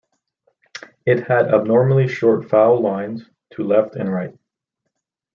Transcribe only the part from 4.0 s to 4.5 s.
right.